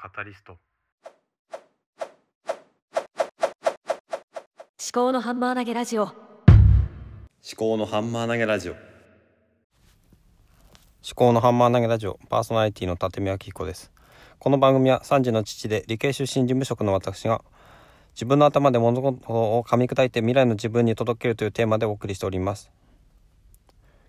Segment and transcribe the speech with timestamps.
[0.00, 0.52] カタリスト。
[0.52, 0.60] 思
[4.92, 6.04] 考のハンマー投げラジオ。
[6.04, 6.12] 思
[7.56, 8.74] 考のハンマー投げラジオ。
[8.74, 8.80] 思
[11.16, 13.90] 考のハンマー投げラジオパーソナリティの立見明彦です。
[14.38, 17.42] この番組は3児の父で理系出身事務職の私が
[18.14, 22.70] 自分の頭で物事を噛み砕いて未来の自分に届けるというテーマでお送りしております。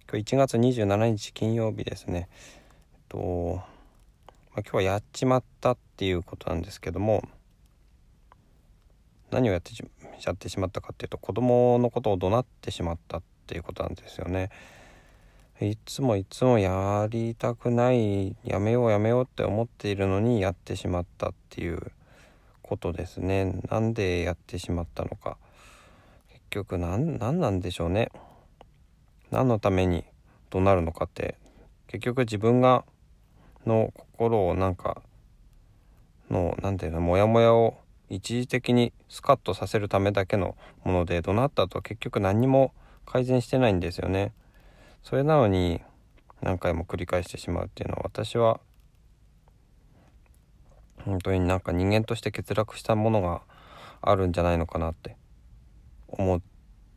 [0.08, 2.30] 今日1月27日金曜日ですね。
[2.94, 3.79] えっと、まあ、
[4.62, 7.27] 今日はやっちまったっていうことなんですけども
[9.32, 9.84] 何をやってし
[10.26, 14.49] やってしまったかっていうと子供のことを怒鳴ってしまったっていうことなんですよね。
[15.62, 21.91] いつもいつもやりたくないやめようやめようって思っているのにやってしまったっていう
[22.62, 23.60] ことですね。
[23.70, 25.38] なんでやってしまったのか
[26.30, 28.10] 結局何何なんでしょうね。
[29.32, 30.05] 何のために
[30.49, 31.35] 怒鳴るのかって
[31.88, 32.85] 結局自分が
[33.66, 35.02] の心をなんか
[36.30, 37.77] の何ていうのモヤモヤを
[38.09, 42.74] 一時的にスカッとさせるためだけのもので怒鳴った後結局何にも
[43.05, 44.34] 改善してないんですよね。
[45.04, 45.82] それなのに
[46.41, 48.60] 何回も繰り返してしまうっていうのは私は
[51.05, 53.41] 本当になんか人間として欠落したものが
[54.02, 55.18] あるんじゃないのかなって
[56.07, 56.41] 思っ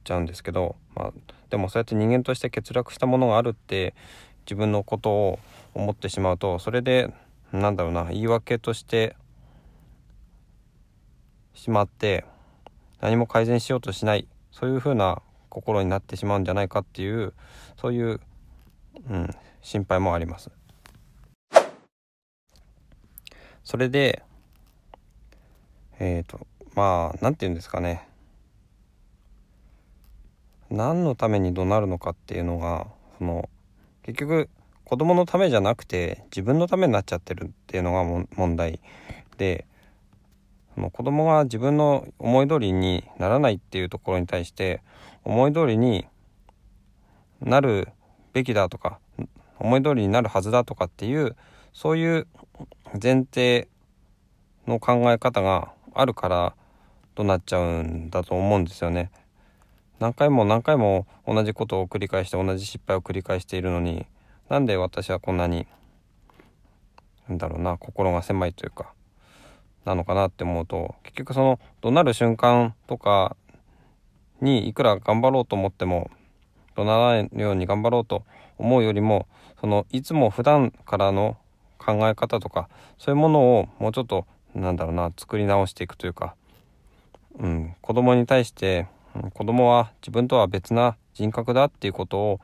[0.05, 1.13] ちゃうんですけど、まあ、
[1.51, 3.95] でもそうやって人間として欠落したものがあるって
[4.47, 5.39] 自分のことを
[5.75, 7.13] 思ってしまうとそれで
[7.53, 9.17] なんだろうな言い訳として
[11.55, 12.25] しまって
[13.01, 17.35] 何も改善しようとしないそういうふうな心になってしまうんじゃないかっていう
[17.81, 18.21] そういう、
[19.11, 20.51] うん、心配もあります。
[23.65, 24.23] それで
[25.99, 28.09] えっ、ー、とまあ何て言うんですかね
[30.71, 32.87] 何のために怒鳴るのかっていうのが
[33.19, 33.49] その
[34.03, 34.49] 結局
[34.85, 38.05] 子供のためじゃなくて自分のためになっちゃってるっていうのが
[38.37, 38.81] 問題
[39.39, 39.67] で
[40.75, 44.83] その子供が自分の思い通りにならないっていうところに対して
[45.25, 46.07] 思い通りに
[47.41, 47.89] なる
[48.33, 48.99] べきだとか
[49.59, 51.37] 思い通りになるはずだとかっていう
[51.73, 52.27] そういう
[53.03, 53.69] 前提
[54.67, 56.55] の考え方があるから
[57.15, 59.11] となっちゃうんだと思うんですよね。
[60.03, 64.05] 何回も何回も同じことを繰り返して同じ失敗を繰り返しているのに
[64.49, 65.69] なんで私はこんなに
[67.29, 68.95] なんだろうな心が狭いというか
[69.85, 73.37] なのかなって思うと結局その怒鳴る瞬間とか
[74.41, 76.11] にいくら頑張ろうと思っても
[76.75, 78.25] 怒鳴らないように頑張ろうと
[78.59, 79.29] 思うよりも
[79.61, 81.37] そのいつも普段からの
[81.79, 82.69] 考え方とか
[82.99, 86.35] そういうものをもうちょっとなんだろうな作り直していくというか、
[87.39, 88.89] うん、子供に対して
[89.35, 92.41] 子供は自分とは別な人格だっていうことを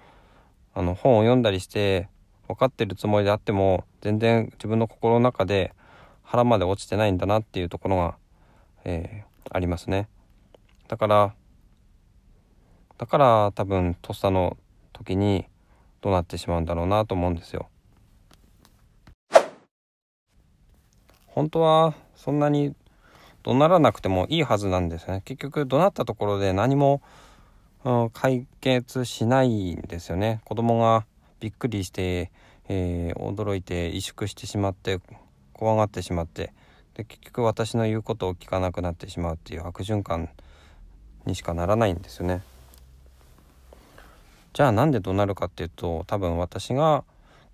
[0.75, 2.09] あの本を読んだりして
[2.47, 5.73] 分かってるつもりであっても全然自分の心の中で
[6.23, 8.17] 腹まで落ちてないんだなっていうところが、
[8.85, 10.09] えー、ありますね。
[10.89, 11.35] だから
[12.99, 14.57] だから多分とっさの
[14.93, 15.47] 時に
[16.01, 17.69] どうなってしまうんだろうなと思うんですよ。
[21.27, 22.75] 本当はそんなに
[23.43, 25.23] 怒鳴らなくてもいいはずなんですね。
[25.25, 27.01] 結局怒鳴ったところで何も、
[27.85, 30.41] うん、解決しないんですよね。
[30.45, 31.07] 子供が
[31.41, 32.31] びっくりして、
[32.69, 35.01] えー、驚いて萎縮してしまって
[35.53, 36.53] 怖がってしまって
[36.95, 40.31] で結局私の言うことを聞かなくなってしまうっていう悪循環
[41.27, 42.43] にしかならないんですよね。
[44.53, 47.05] じゃあなんで怒鳴るかっていうと多分私が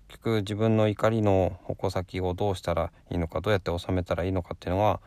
[0.07, 4.99] 結局自分の怒りの矛先をどうしたらいいのかどうやって収めたらいいのかっていうのが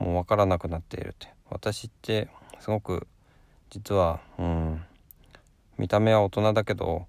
[0.00, 2.28] もう分からなくなっているって私って
[2.58, 3.06] すごく
[3.70, 4.82] 実はうん
[5.78, 7.06] 見た目は大人だけど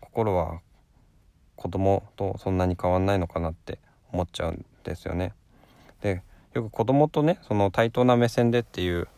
[0.00, 0.60] 心は
[1.56, 3.78] 子供とそんなに変わんないのかなって
[4.12, 5.32] 思っちゃうんですよね。
[6.02, 9.08] でよく子供とねその対等な目線でっていう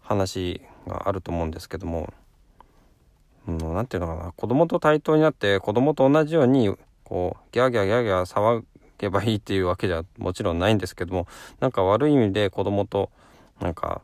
[0.00, 2.12] 話があると思うんですけども
[3.46, 6.74] 何、うん、て言うのかな子供と対等になって子供と同じように
[7.04, 8.64] こうギャーギャーギャーギャー騒
[9.00, 11.26] げばいいっていうわけじゃもちろんないんですけども
[11.58, 13.10] なんか悪い意味で子供と
[13.60, 14.02] なんか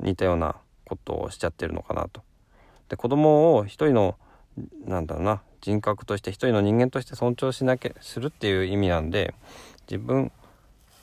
[0.00, 2.22] 似たようなことをしちゃってるのかなと。
[2.88, 4.16] で子供を一人の
[4.86, 9.34] なんだろうな人格として一人の人間として尊重しなきゃするっていう意味なんで
[9.90, 10.32] 自分、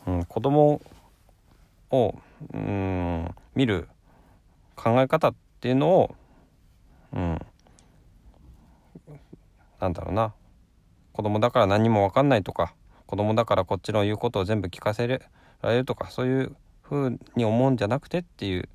[0.08, 0.82] うん、子供
[1.92, 2.16] を
[2.54, 3.88] うん見る
[4.76, 6.16] 考え方っていうのを、
[7.14, 7.40] うん、
[9.80, 10.34] なんだろうな
[11.14, 12.74] 子供だから何も分かんないとか
[13.08, 15.20] 子供だからこっちの言うことを全部聞かせら
[15.64, 18.70] れるとかそういうふうに思うんじゃなくてっていう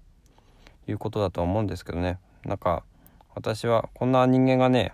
[0.89, 2.19] いうことだと思うんですけどね。
[2.45, 2.83] なんか
[3.35, 4.93] 私はこんな人間がね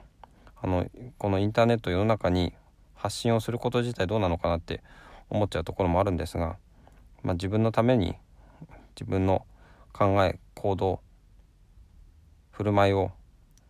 [0.60, 0.86] あの
[1.18, 2.52] このインターネット世の中に
[2.94, 4.82] 発信をすること自体どうなのかなって
[5.30, 6.56] 思っちゃうところもあるんですが、
[7.22, 8.16] まあ、自分のために
[8.94, 9.46] 自分の
[9.92, 11.00] 考え行動
[12.50, 13.12] 振る舞いを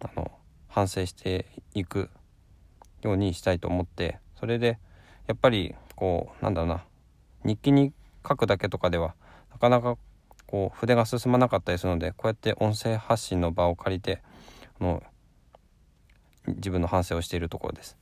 [0.00, 0.30] あの
[0.68, 2.10] 反省していく
[3.02, 4.78] ようにしたいと思ってそれで
[5.26, 6.84] やっぱりこうなんだろうな
[7.44, 7.92] 日記に
[8.26, 9.14] 書くだけとかでは
[9.52, 9.96] なかなか
[10.46, 14.22] こう筆が進まなかったりするのでこうやって音声発信の場を借りて
[14.80, 15.02] あの
[16.46, 17.96] 自分の反省をしているところです。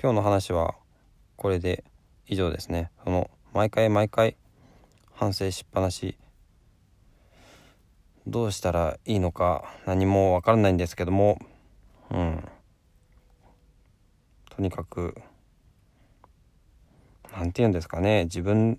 [0.00, 0.76] 今日の話は
[1.36, 1.84] これで
[2.26, 2.90] 以上ですね。
[3.04, 4.36] その毎回毎回
[5.12, 6.16] 反省しっぱなし
[8.26, 11.38] どうしたらいいのか何もわからないんですけども
[12.10, 12.48] うん。
[14.50, 15.14] とにかく
[17.32, 18.78] 何て言うんですかね自分やっ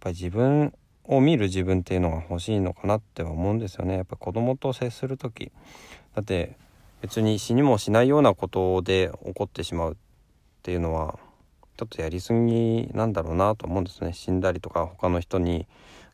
[0.00, 0.72] ぱり自分
[1.04, 3.96] を見る自分っていうのが欲しいのかなって思うんですよね。
[3.96, 5.50] やっぱ子供と接する時
[6.14, 6.56] だって
[7.02, 9.96] 別に死にもしないようなことで起こってしまうっ
[10.62, 11.18] ていうのは
[11.76, 14.12] ちょっとやりすぎなんだろうなと思うんですね。
[14.12, 15.66] 死んだりとか他の人に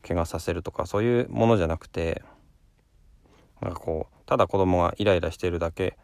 [0.06, 2.22] 怪我させるとかそういうものじゃなくて
[3.60, 5.96] なんかこうただ子供がイライラしてるだけ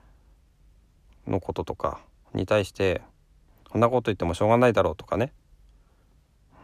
[1.27, 2.01] のこととか
[2.35, 3.03] に対して
[3.71, 5.33] こんなこと言ってもしょうがないだろうとかね。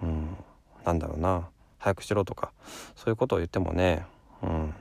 [0.03, 0.37] うん
[0.85, 1.49] なんだろうな。
[1.79, 2.53] 早くしろとか
[2.97, 4.05] そういうことを言ってもね
[4.43, 4.75] うん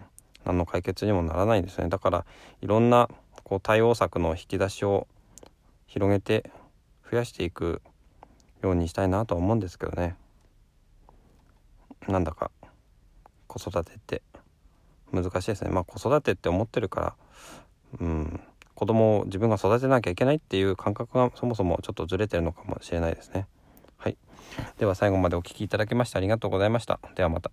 [0.46, 1.90] 何の解決にもならないんですね。
[1.90, 2.26] だから
[2.62, 3.10] いろんな
[3.44, 5.08] こう対応策の引き出しを
[5.86, 6.50] 広げて
[7.10, 7.82] 増やしていく
[8.62, 10.16] ようにしたいなとは思うんですけどね。
[12.08, 12.52] なんだか
[13.48, 14.22] 子育てって
[15.12, 15.72] 難しいですね。
[15.72, 17.16] まあ子育てって思ってるから
[18.00, 18.40] うん
[18.76, 23.48] 子供を自分が育てなきゃいけないっていう感覚がそもそもちょっとずれてるのかもしれないですね。
[23.98, 24.18] はい。
[24.78, 27.00] では最後までお聴きいただきましてありがとうございました。
[27.16, 27.50] ではまた。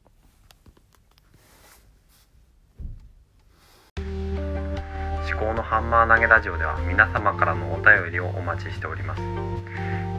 [3.97, 9.23] 思考のハンマー投げラジオでは皆様からのお便りをお待ちしております。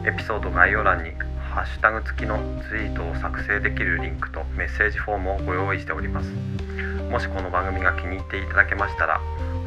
[0.04, 1.12] エピソード概要欄に
[1.56, 2.36] ハッシュタグ付きの
[2.68, 6.28] ツイートを作成できるリンクとメッセージフォームをご用意しております。
[7.10, 9.22] もしこの番組が気に入っていただけましたら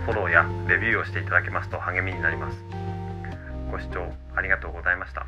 [0.05, 2.63] フォローやレビューをしていただけますと励みになります。
[3.71, 4.05] ご視聴
[4.35, 5.25] ありがとうございました。